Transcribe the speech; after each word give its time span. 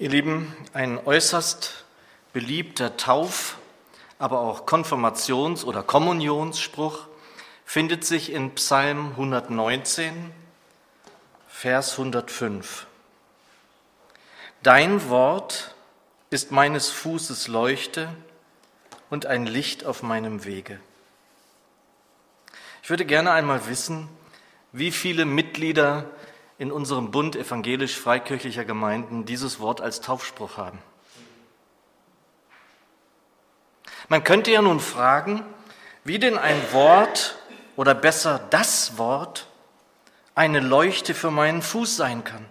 Ihr 0.00 0.10
Lieben, 0.10 0.54
ein 0.74 1.04
äußerst 1.04 1.84
beliebter 2.32 2.96
Tauf, 2.96 3.58
aber 4.20 4.38
auch 4.38 4.64
Konfirmations- 4.64 5.64
oder 5.64 5.82
Kommunionsspruch 5.82 7.08
findet 7.64 8.04
sich 8.04 8.30
in 8.30 8.54
Psalm 8.54 9.08
119, 9.16 10.30
Vers 11.48 11.98
105. 11.98 12.86
Dein 14.62 15.08
Wort 15.08 15.74
ist 16.30 16.52
meines 16.52 16.90
Fußes 16.90 17.48
Leuchte 17.48 18.08
und 19.10 19.26
ein 19.26 19.46
Licht 19.46 19.84
auf 19.84 20.04
meinem 20.04 20.44
Wege. 20.44 20.78
Ich 22.84 22.90
würde 22.90 23.04
gerne 23.04 23.32
einmal 23.32 23.66
wissen, 23.66 24.08
wie 24.70 24.92
viele 24.92 25.24
Mitglieder 25.24 26.04
in 26.58 26.72
unserem 26.72 27.10
Bund 27.10 27.36
evangelisch-freikirchlicher 27.36 28.64
Gemeinden 28.64 29.24
dieses 29.24 29.60
Wort 29.60 29.80
als 29.80 30.00
Taufspruch 30.00 30.56
haben. 30.56 30.78
Man 34.08 34.24
könnte 34.24 34.50
ja 34.50 34.60
nun 34.60 34.80
fragen, 34.80 35.44
wie 36.04 36.18
denn 36.18 36.36
ein 36.36 36.60
Wort 36.72 37.36
oder 37.76 37.94
besser 37.94 38.40
das 38.50 38.98
Wort 38.98 39.46
eine 40.34 40.60
Leuchte 40.60 41.14
für 41.14 41.30
meinen 41.30 41.62
Fuß 41.62 41.96
sein 41.96 42.24
kann. 42.24 42.44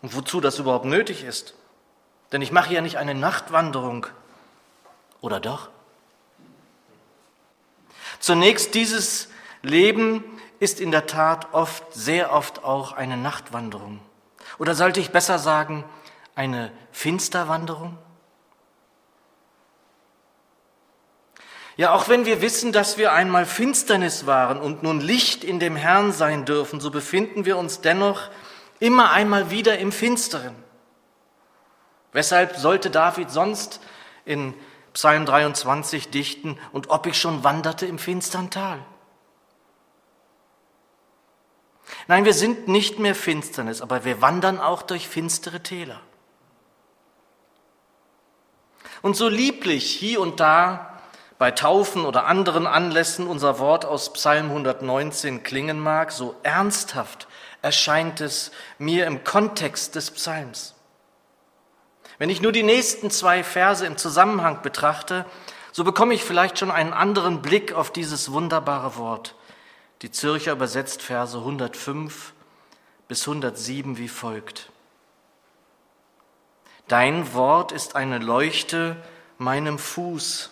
Und 0.00 0.14
wozu 0.16 0.40
das 0.40 0.58
überhaupt 0.58 0.84
nötig 0.84 1.24
ist. 1.24 1.54
Denn 2.32 2.42
ich 2.42 2.50
mache 2.52 2.72
ja 2.72 2.80
nicht 2.80 2.96
eine 2.96 3.14
Nachtwanderung. 3.14 4.06
Oder 5.20 5.38
doch? 5.38 5.68
Zunächst 8.20 8.74
dieses 8.74 9.28
Leben 9.62 10.24
ist 10.62 10.80
in 10.80 10.92
der 10.92 11.08
Tat 11.08 11.52
oft, 11.52 11.92
sehr 11.92 12.32
oft 12.32 12.62
auch 12.62 12.92
eine 12.92 13.16
Nachtwanderung. 13.16 13.98
Oder 14.60 14.76
sollte 14.76 15.00
ich 15.00 15.10
besser 15.10 15.40
sagen, 15.40 15.84
eine 16.36 16.70
Finsterwanderung? 16.92 17.98
Ja, 21.76 21.92
auch 21.92 22.08
wenn 22.08 22.26
wir 22.26 22.40
wissen, 22.42 22.70
dass 22.70 22.96
wir 22.96 23.12
einmal 23.12 23.44
Finsternis 23.44 24.24
waren 24.26 24.60
und 24.60 24.84
nun 24.84 25.00
Licht 25.00 25.42
in 25.42 25.58
dem 25.58 25.74
Herrn 25.74 26.12
sein 26.12 26.44
dürfen, 26.44 26.78
so 26.78 26.92
befinden 26.92 27.44
wir 27.44 27.56
uns 27.56 27.80
dennoch 27.80 28.30
immer 28.78 29.10
einmal 29.10 29.50
wieder 29.50 29.80
im 29.80 29.90
Finsteren. 29.90 30.54
Weshalb 32.12 32.54
sollte 32.56 32.88
David 32.88 33.32
sonst 33.32 33.80
in 34.24 34.54
Psalm 34.94 35.26
23 35.26 36.10
dichten, 36.10 36.56
und 36.70 36.90
ob 36.90 37.06
ich 37.06 37.18
schon 37.18 37.42
wanderte 37.42 37.84
im 37.86 37.98
finstern 37.98 38.50
Tal? 38.50 38.78
Nein, 42.08 42.24
wir 42.24 42.34
sind 42.34 42.68
nicht 42.68 42.98
mehr 42.98 43.14
Finsternis, 43.14 43.80
aber 43.80 44.04
wir 44.04 44.20
wandern 44.20 44.60
auch 44.60 44.82
durch 44.82 45.08
finstere 45.08 45.62
Täler. 45.62 46.00
Und 49.02 49.16
so 49.16 49.28
lieblich 49.28 49.90
hier 49.90 50.20
und 50.20 50.40
da 50.40 51.00
bei 51.38 51.50
Taufen 51.50 52.04
oder 52.04 52.26
anderen 52.26 52.68
Anlässen 52.68 53.26
unser 53.26 53.58
Wort 53.58 53.84
aus 53.84 54.12
Psalm 54.12 54.46
119 54.46 55.42
klingen 55.42 55.80
mag, 55.80 56.12
so 56.12 56.36
ernsthaft 56.44 57.26
erscheint 57.62 58.20
es 58.20 58.52
mir 58.78 59.06
im 59.06 59.24
Kontext 59.24 59.96
des 59.96 60.12
Psalms. 60.12 60.74
Wenn 62.18 62.30
ich 62.30 62.40
nur 62.40 62.52
die 62.52 62.62
nächsten 62.62 63.10
zwei 63.10 63.42
Verse 63.42 63.84
im 63.84 63.96
Zusammenhang 63.96 64.62
betrachte, 64.62 65.26
so 65.72 65.82
bekomme 65.82 66.14
ich 66.14 66.22
vielleicht 66.22 66.58
schon 66.58 66.70
einen 66.70 66.92
anderen 66.92 67.42
Blick 67.42 67.72
auf 67.72 67.90
dieses 67.90 68.30
wunderbare 68.30 68.96
Wort. 68.96 69.34
Die 70.02 70.10
Zürcher 70.10 70.52
übersetzt 70.52 71.00
Verse 71.00 71.38
105 71.38 72.34
bis 73.06 73.26
107 73.26 73.98
wie 73.98 74.08
folgt. 74.08 74.70
Dein 76.88 77.32
Wort 77.34 77.70
ist 77.70 77.94
eine 77.94 78.18
Leuchte 78.18 78.96
meinem 79.38 79.78
Fuß 79.78 80.50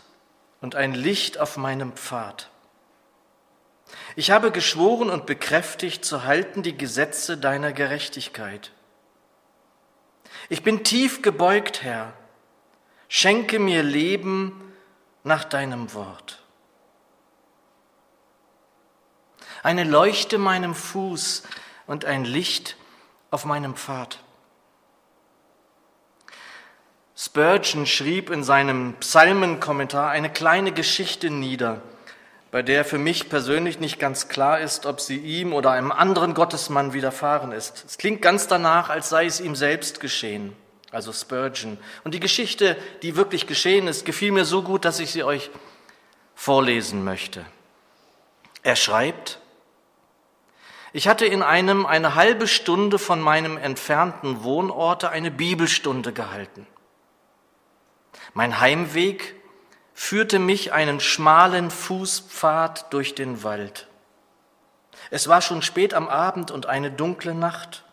und 0.61 0.77
ein 0.77 0.95
Licht 0.95 1.39
auf 1.39 1.57
meinem 1.57 1.93
Pfad. 1.93 2.49
Ich 4.15 4.31
habe 4.31 4.53
geschworen 4.53 5.11
und 5.11 5.27
bekräftigt 5.27 6.05
zu 6.05 6.25
halten 6.25 6.63
die 6.63 6.77
Gesetze 6.77 7.37
deiner 7.37 7.73
Gerechtigkeit. 7.73 8.71
Ich 10.49 10.63
bin 10.63 10.85
tief 10.85 11.23
gebeugt, 11.23 11.83
Herr. 11.83 12.13
Schenke 13.09 13.59
mir 13.59 13.83
Leben 13.83 14.73
nach 15.25 15.43
deinem 15.43 15.93
Wort. 15.93 16.40
Eine 19.63 19.85
Leuchte 19.85 20.39
meinem 20.39 20.75
Fuß 20.75 21.43
und 21.87 22.05
ein 22.05 22.25
Licht 22.25 22.77
auf 23.31 23.45
meinem 23.45 23.75
Pfad. 23.75 24.19
Spurgeon 27.23 27.85
schrieb 27.85 28.31
in 28.31 28.43
seinem 28.43 28.95
Psalmenkommentar 28.95 30.11
eine 30.11 30.31
kleine 30.31 30.73
Geschichte 30.73 31.29
nieder, 31.29 31.83
bei 32.51 32.63
der 32.63 32.83
für 32.85 32.97
mich 32.97 33.29
persönlich 33.29 33.79
nicht 33.79 33.99
ganz 33.99 34.29
klar 34.29 34.61
ist, 34.61 34.87
ob 34.87 35.01
sie 35.03 35.19
ihm 35.19 35.53
oder 35.53 35.73
einem 35.73 35.93
anderen 35.93 36.33
Gottesmann 36.33 36.95
widerfahren 36.95 37.53
ist. 37.53 37.85
Es 37.87 37.99
klingt 37.99 38.23
ganz 38.23 38.49
danach, 38.49 38.89
als 38.89 39.11
sei 39.11 39.27
es 39.27 39.39
ihm 39.39 39.55
selbst 39.55 40.01
geschehen, 40.01 40.57
also 40.93 41.13
Spurgeon. 41.13 41.77
Und 42.05 42.15
die 42.15 42.21
Geschichte, 42.21 42.75
die 43.03 43.17
wirklich 43.17 43.47
geschehen 43.47 43.87
ist, 43.87 44.07
gefiel 44.07 44.33
mir 44.33 44.47
so 44.47 44.63
gut, 44.63 44.87
dass 44.87 44.99
ich 44.99 45.11
sie 45.11 45.23
euch 45.23 45.51
vorlesen 46.35 47.05
möchte. 47.05 47.45
Er 48.63 48.77
schreibt, 48.77 49.40
ich 50.93 51.09
hatte 51.09 51.27
in 51.27 51.43
einem 51.43 51.87
eine 51.87 52.15
halbe 52.15 52.49
Stunde 52.49 52.99
von 52.99 53.21
meinem 53.21 53.57
entfernten 53.57 54.43
Wohnorte 54.43 55.11
eine 55.11 55.31
Bibelstunde 55.31 56.13
gehalten. 56.13 56.67
Mein 58.35 58.61
Heimweg 58.61 59.37
führte 59.95 60.39
mich 60.39 60.73
einen 60.73 61.01
schmalen 61.01 61.71
Fußpfad 61.71 62.93
durch 62.93 63.15
den 63.15 63.43
Wald. 63.45 63.87
Es 65.11 65.29
war 65.29 65.43
schon 65.43 65.63
spät 65.63 65.95
am 65.95 66.09
Abend 66.09 66.51
und 66.51 66.67
eine 66.67 66.91
dunkle 66.91 67.35
Nacht, 67.35 67.85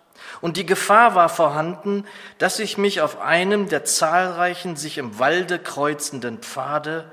und 0.41 0.58
die 0.58 0.66
Gefahr 0.66 1.16
war 1.16 1.29
vorhanden, 1.29 2.06
dass 2.38 2.59
ich 2.59 2.78
mich 2.78 3.02
auf 3.02 3.19
einem 3.19 3.69
der 3.69 3.85
zahlreichen 3.85 4.75
sich 4.75 4.97
im 4.97 5.19
Walde 5.19 5.59
kreuzenden 5.59 6.40
Pfade 6.40 7.12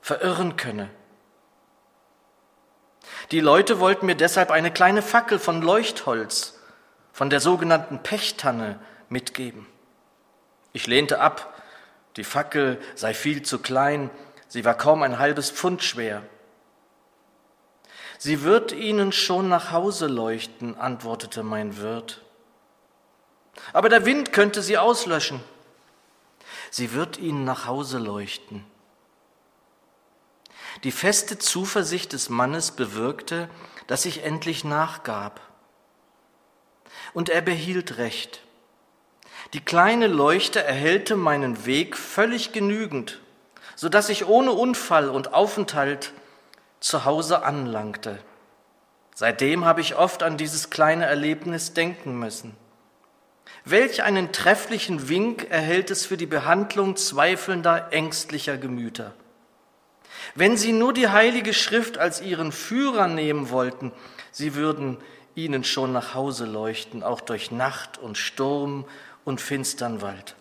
verirren 0.00 0.56
könne. 0.56 0.90
Die 3.30 3.40
Leute 3.40 3.80
wollten 3.80 4.06
mir 4.06 4.16
deshalb 4.16 4.50
eine 4.50 4.70
kleine 4.70 5.02
Fackel 5.02 5.38
von 5.38 5.62
Leuchtholz, 5.62 6.58
von 7.12 7.30
der 7.30 7.40
sogenannten 7.40 8.02
Pechtanne, 8.02 8.78
mitgeben. 9.08 9.66
Ich 10.72 10.86
lehnte 10.86 11.20
ab, 11.20 11.54
die 12.16 12.24
Fackel 12.24 12.80
sei 12.94 13.14
viel 13.14 13.42
zu 13.42 13.58
klein, 13.58 14.10
sie 14.48 14.64
war 14.64 14.74
kaum 14.74 15.02
ein 15.02 15.18
halbes 15.18 15.50
Pfund 15.50 15.82
schwer. 15.82 16.22
Sie 18.18 18.42
wird 18.42 18.72
Ihnen 18.72 19.12
schon 19.12 19.48
nach 19.48 19.70
Hause 19.70 20.06
leuchten, 20.06 20.78
antwortete 20.78 21.42
mein 21.42 21.78
Wirt. 21.78 22.22
Aber 23.72 23.88
der 23.88 24.06
Wind 24.06 24.32
könnte 24.32 24.62
sie 24.62 24.78
auslöschen. 24.78 25.40
Sie 26.70 26.92
wird 26.92 27.18
Ihnen 27.18 27.44
nach 27.44 27.66
Hause 27.66 27.98
leuchten. 27.98 28.64
Die 30.84 30.92
feste 30.92 31.38
Zuversicht 31.38 32.12
des 32.12 32.28
Mannes 32.28 32.70
bewirkte, 32.70 33.48
dass 33.86 34.04
ich 34.04 34.22
endlich 34.22 34.64
nachgab. 34.64 35.40
Und 37.14 37.30
er 37.30 37.40
behielt 37.40 37.96
recht. 37.96 38.42
Die 39.54 39.64
kleine 39.64 40.08
Leuchte 40.08 40.62
erhellte 40.62 41.16
meinen 41.16 41.64
Weg 41.64 41.96
völlig 41.96 42.52
genügend, 42.52 43.20
so 43.76 43.88
dass 43.88 44.10
ich 44.10 44.26
ohne 44.26 44.52
Unfall 44.52 45.08
und 45.08 45.32
Aufenthalt 45.32 46.12
zu 46.80 47.06
Hause 47.06 47.44
anlangte. 47.44 48.18
Seitdem 49.14 49.64
habe 49.64 49.80
ich 49.80 49.96
oft 49.96 50.22
an 50.22 50.36
dieses 50.36 50.68
kleine 50.68 51.06
Erlebnis 51.06 51.72
denken 51.72 52.18
müssen. 52.18 52.54
Welch 53.64 54.02
einen 54.02 54.32
trefflichen 54.32 55.08
Wink 55.08 55.50
erhält 55.50 55.90
es 55.90 56.04
für 56.04 56.18
die 56.18 56.26
Behandlung 56.26 56.96
zweifelnder, 56.96 57.92
ängstlicher 57.92 58.58
Gemüter. 58.58 59.14
Wenn 60.34 60.56
sie 60.56 60.72
nur 60.72 60.92
die 60.92 61.08
Heilige 61.08 61.54
Schrift 61.54 61.98
als 61.98 62.20
ihren 62.20 62.52
Führer 62.52 63.08
nehmen 63.08 63.50
wollten, 63.50 63.92
sie 64.30 64.54
würden 64.54 64.98
ihnen 65.34 65.64
schon 65.64 65.92
nach 65.92 66.14
Hause 66.14 66.46
leuchten, 66.46 67.02
auch 67.02 67.20
durch 67.20 67.50
Nacht 67.50 67.98
und 67.98 68.18
Sturm 68.18 68.84
und 69.24 69.40
finstern 69.40 70.00
Wald. 70.02 70.36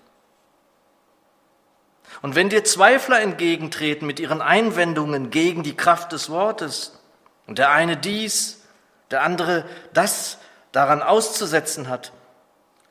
Und 2.21 2.35
wenn 2.35 2.49
dir 2.49 2.63
Zweifler 2.63 3.21
entgegentreten 3.21 4.05
mit 4.05 4.19
ihren 4.19 4.41
Einwendungen 4.41 5.29
gegen 5.29 5.63
die 5.63 5.75
Kraft 5.75 6.11
des 6.11 6.29
Wortes 6.29 6.99
und 7.47 7.57
der 7.57 7.71
eine 7.71 7.97
dies, 7.97 8.61
der 9.09 9.23
andere 9.23 9.65
das 9.93 10.37
daran 10.71 11.01
auszusetzen 11.01 11.89
hat, 11.89 12.13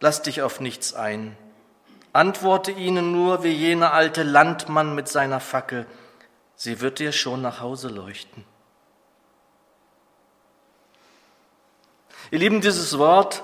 lass 0.01 0.23
dich 0.23 0.43
auf 0.43 0.61
nichts 0.61 0.95
ein. 0.95 1.37
Antworte 2.13 2.73
ihnen 2.73 3.13
nur 3.13 3.43
wie 3.43 3.53
jener 3.53 3.93
alte 3.93 4.23
Landmann 4.23 4.95
mit 4.95 5.09
seiner 5.09 5.41
Fackel, 5.41 5.87
sie 6.63 6.81
wird 6.81 7.01
dir 7.01 7.11
schon 7.11 7.43
nach 7.43 7.59
Hause 7.59 7.89
leuchten. 7.89 8.45
Ihr 12.31 12.39
Lieben, 12.39 12.61
dieses 12.61 12.99
Wort, 12.99 13.43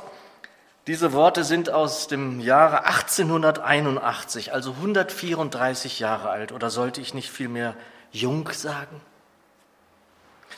Diese 0.86 1.12
Worte 1.12 1.44
sind 1.44 1.68
aus 1.68 2.06
dem 2.06 2.40
Jahre 2.40 2.86
1881, 2.86 4.54
also 4.54 4.70
134 4.70 5.98
Jahre 5.98 6.30
alt, 6.30 6.50
oder 6.50 6.70
sollte 6.70 7.02
ich 7.02 7.12
nicht 7.12 7.28
vielmehr 7.30 7.76
jung 8.10 8.48
sagen? 8.52 9.02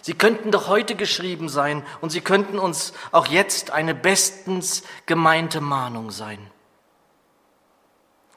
Sie 0.02 0.14
könnten 0.14 0.52
doch 0.52 0.68
heute 0.68 0.94
geschrieben 0.94 1.48
sein 1.48 1.84
und 2.00 2.10
sie 2.10 2.20
könnten 2.20 2.60
uns 2.60 2.92
auch 3.10 3.26
jetzt 3.26 3.72
eine 3.72 3.92
bestens 3.92 4.84
gemeinte 5.06 5.60
Mahnung 5.60 6.12
sein. 6.12 6.38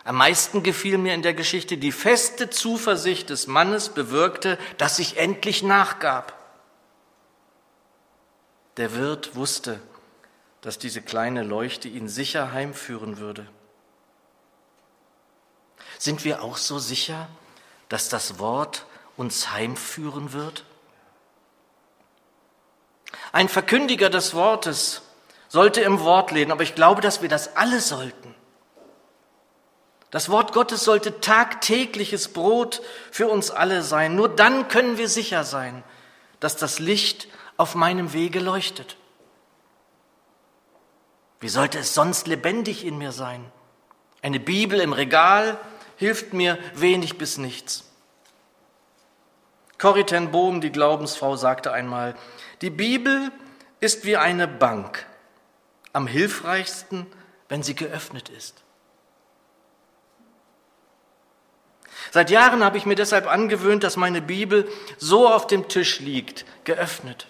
Am 0.05 0.17
meisten 0.17 0.63
gefiel 0.63 0.97
mir 0.97 1.13
in 1.13 1.21
der 1.21 1.33
Geschichte, 1.33 1.77
die 1.77 1.93
feste 1.93 2.49
Zuversicht 2.49 3.29
des 3.29 3.47
Mannes 3.47 3.89
bewirkte, 3.89 4.57
dass 4.77 4.97
sich 4.97 5.17
endlich 5.17 5.63
nachgab. 5.63 6.37
Der 8.77 8.95
Wirt 8.95 9.35
wusste, 9.35 9.79
dass 10.61 10.77
diese 10.77 11.01
kleine 11.01 11.43
Leuchte 11.43 11.87
ihn 11.87 12.09
sicher 12.09 12.51
heimführen 12.51 13.17
würde. 13.17 13.47
Sind 15.99 16.25
wir 16.25 16.41
auch 16.41 16.57
so 16.57 16.79
sicher, 16.79 17.29
dass 17.87 18.09
das 18.09 18.39
Wort 18.39 18.85
uns 19.15 19.51
heimführen 19.51 20.33
wird? 20.33 20.65
Ein 23.31 23.47
Verkündiger 23.47 24.09
des 24.09 24.33
Wortes 24.33 25.01
sollte 25.47 25.81
im 25.81 26.01
Wort 26.01 26.31
leben, 26.31 26.51
aber 26.51 26.63
ich 26.63 26.75
glaube, 26.75 27.01
dass 27.01 27.21
wir 27.21 27.29
das 27.29 27.55
alle 27.55 27.79
sollten. 27.79 28.35
Das 30.13 30.29
Wort 30.29 30.53
Gottes 30.53 30.83
sollte 30.83 31.21
tagtägliches 31.21 32.27
Brot 32.27 32.83
für 33.09 33.27
uns 33.27 33.49
alle 33.49 33.81
sein. 33.81 34.15
Nur 34.15 34.29
dann 34.29 34.67
können 34.67 34.99
wir 34.99 35.09
sicher 35.09 35.43
sein, 35.43 35.83
dass 36.39 36.55
das 36.55 36.77
Licht 36.77 37.27
auf 37.57 37.73
meinem 37.73 38.13
Wege 38.13 38.39
leuchtet. 38.39 38.95
Wie 41.39 41.49
sollte 41.49 41.79
es 41.79 41.95
sonst 41.95 42.27
lebendig 42.27 42.85
in 42.85 42.99
mir 42.99 43.11
sein? 43.11 43.43
Eine 44.21 44.39
Bibel 44.39 44.81
im 44.81 44.93
Regal 44.93 45.57
hilft 45.97 46.31
mir 46.31 46.59
wenig 46.75 47.17
bis 47.17 47.39
nichts. 47.39 47.83
Corrie 49.79 50.03
ten 50.03 50.29
Bohm, 50.29 50.61
die 50.61 50.71
Glaubensfrau, 50.71 51.37
sagte 51.37 51.71
einmal, 51.71 52.15
die 52.61 52.69
Bibel 52.69 53.31
ist 53.79 54.05
wie 54.05 54.17
eine 54.17 54.47
Bank, 54.47 55.07
am 55.91 56.05
hilfreichsten, 56.05 57.07
wenn 57.49 57.63
sie 57.63 57.73
geöffnet 57.73 58.29
ist. 58.29 58.62
Seit 62.11 62.29
Jahren 62.29 62.63
habe 62.63 62.77
ich 62.77 62.85
mir 62.85 62.95
deshalb 62.95 63.27
angewöhnt, 63.27 63.83
dass 63.83 63.97
meine 63.97 64.21
Bibel 64.21 64.67
so 64.97 65.27
auf 65.27 65.47
dem 65.47 65.67
Tisch 65.67 65.99
liegt, 65.99 66.45
geöffnet. 66.63 67.27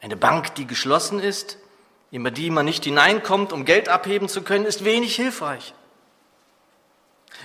Eine 0.00 0.16
Bank, 0.16 0.54
die 0.56 0.66
geschlossen 0.66 1.20
ist, 1.20 1.58
in 2.10 2.24
die 2.34 2.50
man 2.50 2.64
nicht 2.64 2.84
hineinkommt, 2.84 3.52
um 3.52 3.64
Geld 3.64 3.88
abheben 3.88 4.28
zu 4.28 4.42
können, 4.42 4.66
ist 4.66 4.84
wenig 4.84 5.16
hilfreich. 5.16 5.74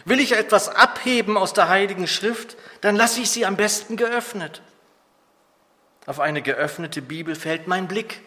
Will 0.05 0.19
ich 0.19 0.33
etwas 0.33 0.69
abheben 0.69 1.37
aus 1.37 1.53
der 1.53 1.69
Heiligen 1.69 2.07
Schrift, 2.07 2.57
dann 2.81 2.95
lasse 2.95 3.21
ich 3.21 3.29
sie 3.29 3.45
am 3.45 3.55
besten 3.55 3.95
geöffnet. 3.95 4.61
Auf 6.05 6.19
eine 6.19 6.41
geöffnete 6.41 7.01
Bibel 7.01 7.35
fällt 7.35 7.67
mein 7.67 7.87
Blick. 7.87 8.21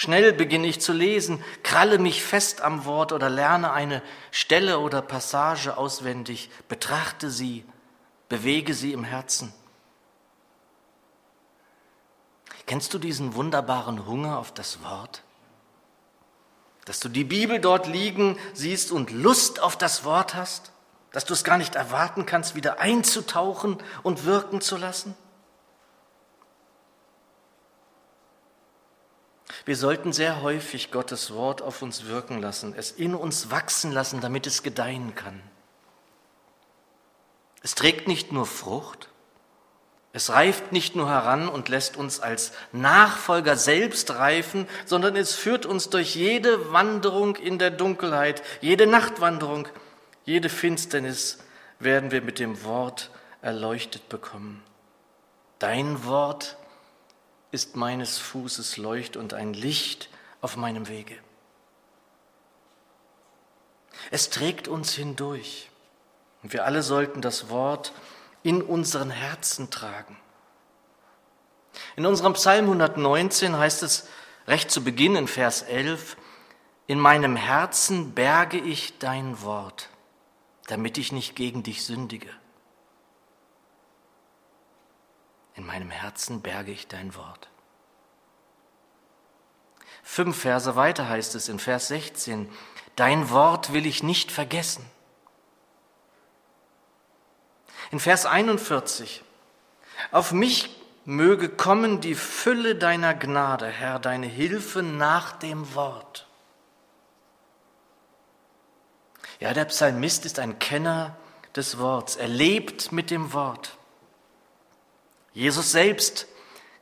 Schnell 0.00 0.32
beginne 0.32 0.68
ich 0.68 0.80
zu 0.80 0.92
lesen, 0.92 1.42
kralle 1.64 1.98
mich 1.98 2.22
fest 2.22 2.60
am 2.60 2.84
Wort 2.84 3.10
oder 3.10 3.28
lerne 3.28 3.72
eine 3.72 4.00
Stelle 4.30 4.78
oder 4.78 5.02
Passage 5.02 5.76
auswendig, 5.76 6.50
betrachte 6.68 7.32
sie, 7.32 7.64
bewege 8.28 8.74
sie 8.74 8.92
im 8.92 9.02
Herzen. 9.02 9.52
Kennst 12.66 12.94
du 12.94 13.00
diesen 13.00 13.34
wunderbaren 13.34 14.06
Hunger 14.06 14.38
auf 14.38 14.54
das 14.54 14.84
Wort? 14.84 15.24
Dass 16.84 17.00
du 17.00 17.08
die 17.08 17.24
Bibel 17.24 17.58
dort 17.58 17.88
liegen 17.88 18.38
siehst 18.54 18.92
und 18.92 19.10
Lust 19.10 19.58
auf 19.58 19.76
das 19.76 20.04
Wort 20.04 20.36
hast? 20.36 20.70
Dass 21.10 21.24
du 21.24 21.34
es 21.34 21.42
gar 21.42 21.58
nicht 21.58 21.74
erwarten 21.74 22.24
kannst, 22.24 22.54
wieder 22.54 22.78
einzutauchen 22.78 23.78
und 24.04 24.24
wirken 24.24 24.60
zu 24.60 24.76
lassen? 24.76 25.16
Wir 29.68 29.76
sollten 29.76 30.14
sehr 30.14 30.40
häufig 30.40 30.90
Gottes 30.90 31.34
Wort 31.34 31.60
auf 31.60 31.82
uns 31.82 32.06
wirken 32.06 32.40
lassen, 32.40 32.72
es 32.74 32.90
in 32.90 33.14
uns 33.14 33.50
wachsen 33.50 33.92
lassen, 33.92 34.22
damit 34.22 34.46
es 34.46 34.62
gedeihen 34.62 35.14
kann. 35.14 35.42
Es 37.62 37.74
trägt 37.74 38.08
nicht 38.08 38.32
nur 38.32 38.46
Frucht, 38.46 39.10
es 40.14 40.30
reift 40.30 40.72
nicht 40.72 40.96
nur 40.96 41.10
heran 41.10 41.50
und 41.50 41.68
lässt 41.68 41.98
uns 41.98 42.18
als 42.18 42.52
Nachfolger 42.72 43.56
selbst 43.56 44.10
reifen, 44.12 44.66
sondern 44.86 45.16
es 45.16 45.34
führt 45.34 45.66
uns 45.66 45.90
durch 45.90 46.16
jede 46.16 46.72
Wanderung 46.72 47.36
in 47.36 47.58
der 47.58 47.70
Dunkelheit, 47.70 48.42
jede 48.62 48.86
Nachtwanderung, 48.86 49.68
jede 50.24 50.48
Finsternis 50.48 51.44
werden 51.78 52.10
wir 52.10 52.22
mit 52.22 52.38
dem 52.38 52.64
Wort 52.64 53.10
erleuchtet 53.42 54.08
bekommen. 54.08 54.62
Dein 55.58 56.06
Wort 56.06 56.56
ist 57.50 57.76
meines 57.76 58.18
Fußes 58.18 58.76
Leucht 58.76 59.16
und 59.16 59.34
ein 59.34 59.54
Licht 59.54 60.10
auf 60.40 60.56
meinem 60.56 60.88
Wege. 60.88 61.16
Es 64.10 64.30
trägt 64.30 64.68
uns 64.68 64.92
hindurch. 64.94 65.70
Und 66.42 66.52
wir 66.52 66.64
alle 66.64 66.82
sollten 66.82 67.20
das 67.20 67.50
Wort 67.50 67.92
in 68.42 68.62
unseren 68.62 69.10
Herzen 69.10 69.70
tragen. 69.70 70.16
In 71.96 72.06
unserem 72.06 72.34
Psalm 72.34 72.66
119 72.66 73.56
heißt 73.56 73.82
es 73.82 74.08
recht 74.46 74.70
zu 74.70 74.84
Beginn 74.84 75.16
in 75.16 75.28
Vers 75.28 75.62
11, 75.62 76.16
in 76.86 76.98
meinem 76.98 77.36
Herzen 77.36 78.14
berge 78.14 78.58
ich 78.58 78.98
dein 78.98 79.42
Wort, 79.42 79.90
damit 80.68 80.96
ich 80.96 81.12
nicht 81.12 81.36
gegen 81.36 81.62
dich 81.62 81.84
sündige. 81.84 82.30
In 85.58 85.66
meinem 85.66 85.90
Herzen 85.90 86.40
berge 86.40 86.70
ich 86.70 86.86
dein 86.86 87.16
Wort. 87.16 87.48
Fünf 90.04 90.42
Verse 90.42 90.76
weiter 90.76 91.08
heißt 91.08 91.34
es 91.34 91.48
in 91.48 91.58
Vers 91.58 91.88
16, 91.88 92.48
Dein 92.94 93.28
Wort 93.30 93.72
will 93.72 93.84
ich 93.84 94.04
nicht 94.04 94.30
vergessen. 94.30 94.88
In 97.90 97.98
Vers 97.98 98.24
41, 98.24 99.24
Auf 100.12 100.30
mich 100.30 100.80
möge 101.04 101.48
kommen 101.48 102.00
die 102.00 102.14
Fülle 102.14 102.76
deiner 102.76 103.14
Gnade, 103.14 103.66
Herr, 103.66 103.98
deine 103.98 104.28
Hilfe 104.28 104.84
nach 104.84 105.32
dem 105.32 105.74
Wort. 105.74 106.28
Ja, 109.40 109.52
der 109.52 109.64
Psalmist 109.64 110.24
ist 110.24 110.38
ein 110.38 110.60
Kenner 110.60 111.16
des 111.56 111.78
Worts. 111.78 112.14
Er 112.14 112.28
lebt 112.28 112.92
mit 112.92 113.10
dem 113.10 113.32
Wort. 113.32 113.77
Jesus 115.32 115.72
selbst 115.72 116.26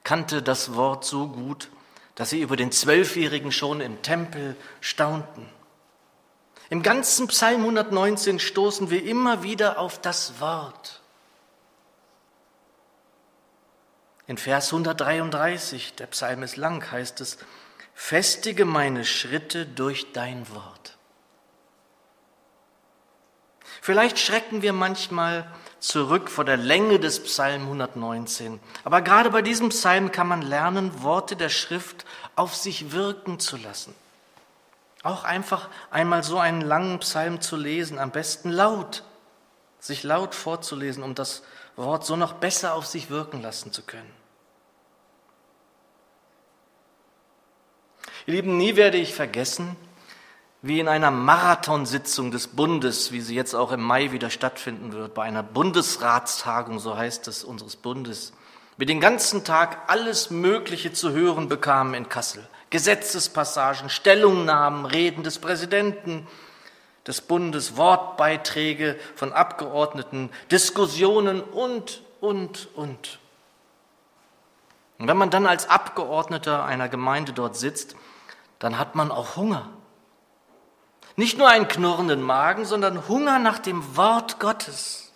kannte 0.04 0.42
das 0.42 0.74
Wort 0.74 1.04
so 1.04 1.28
gut, 1.28 1.68
dass 2.14 2.30
sie 2.30 2.40
über 2.40 2.56
den 2.56 2.72
Zwölfjährigen 2.72 3.52
schon 3.52 3.80
im 3.80 4.02
Tempel 4.02 4.56
staunten. 4.80 5.48
Im 6.70 6.82
ganzen 6.82 7.28
Psalm 7.28 7.60
119 7.60 8.40
stoßen 8.40 8.90
wir 8.90 9.04
immer 9.04 9.42
wieder 9.42 9.78
auf 9.78 10.00
das 10.00 10.40
Wort. 10.40 11.02
In 14.26 14.38
Vers 14.38 14.72
133, 14.72 15.94
der 15.94 16.06
Psalm 16.06 16.42
ist 16.42 16.56
lang, 16.56 16.90
heißt 16.90 17.20
es, 17.20 17.38
Festige 17.94 18.64
meine 18.64 19.04
Schritte 19.04 19.66
durch 19.66 20.12
dein 20.12 20.48
Wort. 20.52 20.95
Vielleicht 23.86 24.18
schrecken 24.18 24.62
wir 24.62 24.72
manchmal 24.72 25.46
zurück 25.78 26.28
vor 26.28 26.44
der 26.44 26.56
Länge 26.56 26.98
des 26.98 27.22
Psalm 27.22 27.62
119. 27.62 28.58
Aber 28.82 29.00
gerade 29.00 29.30
bei 29.30 29.42
diesem 29.42 29.68
Psalm 29.68 30.10
kann 30.10 30.26
man 30.26 30.42
lernen, 30.42 31.04
Worte 31.04 31.36
der 31.36 31.50
Schrift 31.50 32.04
auf 32.34 32.56
sich 32.56 32.90
wirken 32.90 33.38
zu 33.38 33.56
lassen. 33.56 33.94
Auch 35.04 35.22
einfach 35.22 35.68
einmal 35.92 36.24
so 36.24 36.36
einen 36.36 36.62
langen 36.62 36.98
Psalm 36.98 37.40
zu 37.40 37.54
lesen, 37.54 38.00
am 38.00 38.10
besten 38.10 38.50
laut, 38.50 39.04
sich 39.78 40.02
laut 40.02 40.34
vorzulesen, 40.34 41.04
um 41.04 41.14
das 41.14 41.44
Wort 41.76 42.04
so 42.04 42.16
noch 42.16 42.32
besser 42.32 42.74
auf 42.74 42.86
sich 42.86 43.08
wirken 43.08 43.40
lassen 43.40 43.72
zu 43.72 43.82
können. 43.82 44.12
Ihr 48.26 48.34
Lieben, 48.34 48.56
nie 48.56 48.74
werde 48.74 48.98
ich 48.98 49.14
vergessen, 49.14 49.76
wie 50.62 50.80
in 50.80 50.88
einer 50.88 51.10
Marathonsitzung 51.10 52.30
des 52.30 52.48
Bundes, 52.48 53.12
wie 53.12 53.20
sie 53.20 53.34
jetzt 53.34 53.54
auch 53.54 53.72
im 53.72 53.82
Mai 53.82 54.12
wieder 54.12 54.30
stattfinden 54.30 54.92
wird, 54.92 55.14
bei 55.14 55.22
einer 55.22 55.42
Bundesratstagung, 55.42 56.78
so 56.78 56.96
heißt 56.96 57.28
es, 57.28 57.44
unseres 57.44 57.76
Bundes, 57.76 58.32
wir 58.76 58.86
den 58.86 59.00
ganzen 59.00 59.44
Tag 59.44 59.78
alles 59.86 60.30
Mögliche 60.30 60.92
zu 60.92 61.12
hören 61.12 61.48
bekamen 61.48 61.94
in 61.94 62.08
Kassel. 62.08 62.46
Gesetzespassagen, 62.70 63.88
Stellungnahmen, 63.88 64.84
Reden 64.84 65.22
des 65.22 65.38
Präsidenten 65.38 66.26
des 67.06 67.20
Bundes, 67.20 67.76
Wortbeiträge 67.76 68.98
von 69.14 69.32
Abgeordneten, 69.32 70.30
Diskussionen 70.50 71.40
und, 71.40 72.02
und, 72.20 72.68
und. 72.74 73.18
Und 74.98 75.08
wenn 75.08 75.16
man 75.16 75.30
dann 75.30 75.46
als 75.46 75.68
Abgeordneter 75.68 76.64
einer 76.64 76.88
Gemeinde 76.88 77.32
dort 77.32 77.56
sitzt, 77.56 77.96
dann 78.58 78.78
hat 78.78 78.94
man 78.94 79.10
auch 79.10 79.36
Hunger. 79.36 79.68
Nicht 81.16 81.38
nur 81.38 81.48
einen 81.48 81.66
knurrenden 81.66 82.20
Magen, 82.22 82.66
sondern 82.66 83.08
Hunger 83.08 83.38
nach 83.38 83.58
dem 83.58 83.96
Wort 83.96 84.38
Gottes, 84.38 85.12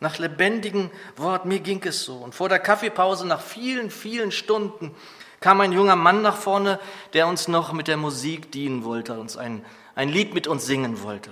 nach 0.00 0.18
lebendigem 0.18 0.90
Wort. 1.16 1.44
Mir 1.44 1.60
ging 1.60 1.82
es 1.84 2.02
so. 2.02 2.16
Und 2.16 2.34
vor 2.34 2.48
der 2.48 2.58
Kaffeepause, 2.58 3.26
nach 3.26 3.40
vielen, 3.40 3.90
vielen 3.90 4.32
Stunden, 4.32 4.94
kam 5.40 5.60
ein 5.60 5.72
junger 5.72 5.94
Mann 5.94 6.22
nach 6.22 6.36
vorne, 6.36 6.80
der 7.12 7.28
uns 7.28 7.46
noch 7.46 7.72
mit 7.72 7.86
der 7.86 7.96
Musik 7.96 8.50
dienen 8.50 8.82
wollte, 8.84 9.18
uns 9.18 9.36
ein, 9.36 9.64
ein 9.94 10.08
Lied 10.08 10.34
mit 10.34 10.48
uns 10.48 10.66
singen 10.66 11.02
wollte. 11.02 11.30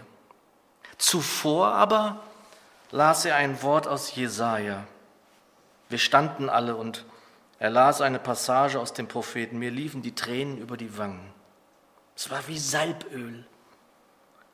Zuvor 0.97 1.69
aber 1.69 2.21
las 2.93 3.25
er 3.25 3.35
ein 3.35 3.63
Wort 3.63 3.89
aus 3.89 4.15
Jesaja. 4.15 4.87
Wir 5.89 5.99
standen 5.99 6.49
alle 6.49 6.77
und 6.77 7.05
er 7.59 7.71
las 7.71 8.01
eine 8.01 8.21
Passage 8.21 8.79
aus 8.79 8.93
dem 8.93 9.09
Propheten. 9.09 9.59
Mir 9.59 9.73
liefen 9.73 10.03
die 10.03 10.15
Tränen 10.15 10.59
über 10.59 10.77
die 10.77 10.97
Wangen. 10.97 11.33
Es 12.15 12.31
war 12.31 12.47
wie 12.47 12.59
Salböl, 12.59 13.45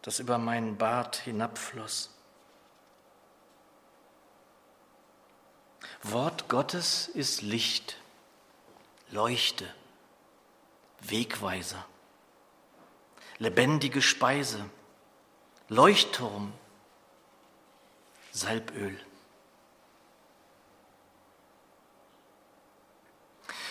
das 0.02 0.18
über 0.18 0.38
meinen 0.38 0.76
Bart 0.76 1.16
hinabfloss. 1.16 2.10
Wort 6.02 6.48
Gottes 6.48 7.08
ist 7.08 7.42
Licht, 7.42 7.98
Leuchte, 9.10 9.66
Wegweiser, 11.00 11.84
lebendige 13.38 14.00
Speise, 14.00 14.64
Leuchtturm, 15.68 16.52
Salböl. 18.32 18.98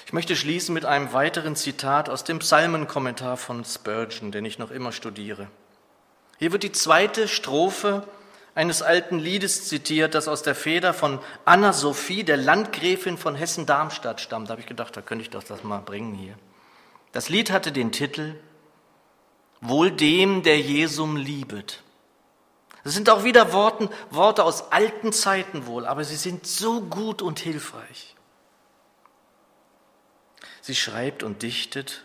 Ich 0.05 0.13
möchte 0.13 0.35
schließen 0.35 0.73
mit 0.73 0.85
einem 0.85 1.13
weiteren 1.13 1.55
Zitat 1.55 2.09
aus 2.09 2.23
dem 2.23 2.39
Psalmenkommentar 2.39 3.37
von 3.37 3.63
Spurgeon, 3.63 4.31
den 4.31 4.43
ich 4.43 4.57
noch 4.57 4.71
immer 4.71 4.91
studiere. 4.91 5.49
Hier 6.39 6.53
wird 6.53 6.63
die 6.63 6.71
zweite 6.71 7.27
Strophe 7.27 8.07
eines 8.55 8.81
alten 8.81 9.19
Liedes 9.19 9.67
zitiert, 9.67 10.15
das 10.15 10.29
aus 10.29 10.41
der 10.41 10.55
Feder 10.55 10.93
von 10.93 11.19
Anna 11.43 11.73
Sophie, 11.73 12.23
der 12.23 12.37
Landgräfin 12.37 13.17
von 13.17 13.35
Hessen-Darmstadt 13.35 14.21
stammt. 14.21 14.47
Da 14.47 14.53
habe 14.53 14.61
ich 14.61 14.67
gedacht, 14.67 14.95
da 14.95 15.01
könnte 15.01 15.23
ich 15.23 15.29
doch 15.29 15.43
das 15.43 15.63
mal 15.63 15.81
bringen 15.81 16.15
hier. 16.15 16.35
Das 17.11 17.27
Lied 17.27 17.51
hatte 17.51 17.71
den 17.71 17.91
Titel 17.91 18.35
Wohl 19.61 19.91
dem, 19.91 20.41
der 20.41 20.59
Jesum 20.59 21.17
liebet. 21.17 21.83
Das 22.85 22.93
sind 22.93 23.09
auch 23.09 23.25
wieder 23.25 23.51
Worten, 23.51 23.89
Worte 24.09 24.45
aus 24.45 24.71
alten 24.71 25.11
Zeiten 25.11 25.67
wohl, 25.67 25.85
aber 25.85 26.05
sie 26.05 26.15
sind 26.15 26.47
so 26.47 26.81
gut 26.81 27.21
und 27.21 27.39
hilfreich. 27.39 28.15
Sie 30.61 30.75
schreibt 30.75 31.23
und 31.23 31.43
dichtet, 31.43 32.03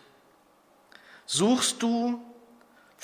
suchst 1.27 1.83
du 1.83 2.21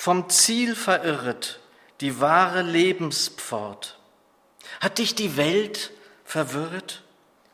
vom 0.01 0.29
Ziel 0.29 0.75
verirret 0.75 1.59
die 1.99 2.19
wahre 2.19 2.63
Lebenspfort? 2.63 3.99
Hat 4.79 4.97
dich 4.97 5.13
die 5.13 5.37
Welt 5.37 5.91
verwirrt? 6.23 7.03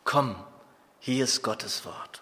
Komm, 0.06 0.34
hier 1.02 1.26
ist 1.26 1.42
Gottes 1.44 1.84
Wort. 1.84 2.22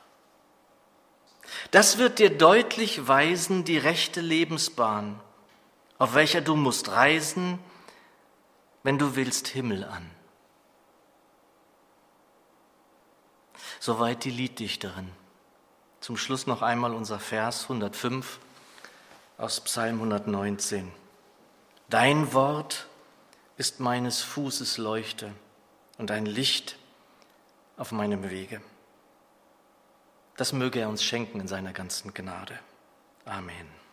Das 1.69 1.99
wird 1.99 2.17
dir 2.17 2.35
deutlich 2.35 3.07
weisen 3.07 3.65
die 3.65 3.77
rechte 3.77 4.19
Lebensbahn, 4.19 5.19
auf 5.99 6.15
welcher 6.15 6.41
du 6.41 6.55
musst 6.55 6.89
reisen, 6.89 7.59
wenn 8.81 8.97
du 8.97 9.15
willst 9.15 9.47
Himmel 9.49 9.83
an. 9.83 10.09
Soweit 13.79 14.23
die 14.23 14.31
Lieddichterin. 14.31 15.11
Zum 15.99 16.17
Schluss 16.17 16.47
noch 16.47 16.63
einmal 16.63 16.95
unser 16.95 17.19
Vers 17.19 17.61
105 17.65 18.39
aus 19.37 19.61
Psalm 19.61 19.95
119. 19.95 20.91
Dein 21.89 22.33
Wort 22.33 22.87
ist 23.57 23.79
meines 23.79 24.21
Fußes 24.21 24.77
Leuchte 24.77 25.31
und 25.97 26.11
ein 26.11 26.25
Licht 26.25 26.77
auf 27.77 27.91
meinem 27.91 28.29
Wege. 28.29 28.61
Das 30.37 30.53
möge 30.53 30.79
er 30.79 30.89
uns 30.89 31.03
schenken 31.03 31.39
in 31.39 31.47
seiner 31.47 31.73
ganzen 31.73 32.13
Gnade. 32.13 32.59
Amen. 33.25 33.84